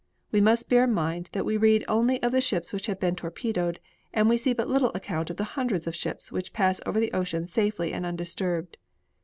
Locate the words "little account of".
4.67-5.37